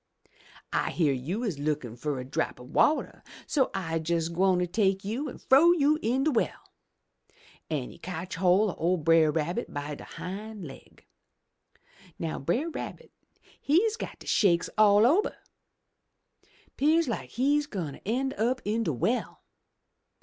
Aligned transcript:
I 0.73 0.89
hear 0.89 1.13
you 1.13 1.43
is 1.43 1.59
lookin' 1.59 1.95
fur 1.95 2.19
a 2.19 2.25
drop 2.25 2.59
o' 2.59 2.65
wateh, 2.65 3.21
so 3.45 3.69
I'se 3.75 4.09
jes' 4.09 4.29
gwine 4.29 4.67
take 4.69 5.03
you 5.05 5.29
an' 5.29 5.37
frow 5.37 5.73
you 5.73 5.99
in 6.01 6.23
de 6.23 6.31
well!' 6.31 6.73
An' 7.69 7.91
he 7.91 7.99
cotch 7.99 8.37
hoi' 8.37 8.73
o' 8.79 8.97
Brer 8.97 9.29
Rabbit 9.29 9.71
by 9.71 9.93
de 9.93 10.03
hind 10.05 10.65
laig. 10.65 11.05
Now 12.17 12.39
Brer 12.39 12.71
Rabbit 12.71 13.11
he's 13.59 13.95
got 13.95 14.17
de 14.17 14.25
shakes 14.25 14.71
all 14.75 15.05
ober! 15.05 15.37
'Pears 16.77 17.07
like 17.07 17.29
he's 17.29 17.67
gwine 17.67 17.93
ter 17.93 18.01
en' 18.03 18.33
up 18.39 18.59
in 18.65 18.81
de 18.83 18.93
well. 18.93 19.43